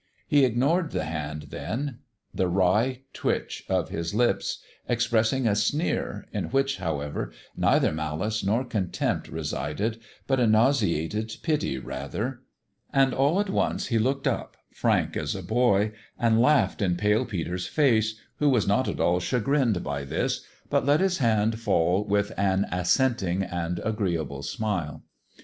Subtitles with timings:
[0.27, 1.99] He ignored the hand then,
[2.33, 8.43] the wry twitch of his lips express ing a sneer, in which, however, neither malice
[8.43, 12.41] nor contempt resided, but a nauseated pity, rather;
[12.91, 17.25] and all at once he looked up, frank as a boy, and laughed in Pale
[17.25, 22.03] Peter's face, who was not at all chagrined by this, but let his hand fall
[22.03, 25.03] with an assenting and agreeable smile.